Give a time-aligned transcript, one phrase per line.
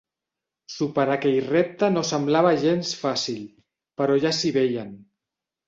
[0.75, 3.47] Superar aquell repte no semblava gens fàcil,
[4.03, 4.93] però ja s'hi veien.